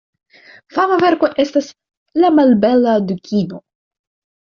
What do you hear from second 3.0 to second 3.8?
dukino".